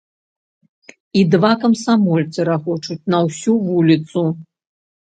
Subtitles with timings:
[1.21, 4.29] І два камсамольцы рагочуць на ўсю вуліцу.